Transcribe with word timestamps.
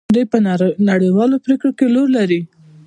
دوی 0.15 0.25
په 0.31 0.37
نړیوالو 0.89 1.41
پریکړو 1.45 1.71
کې 1.77 1.85
رول 1.95 2.09
لري. 2.17 2.41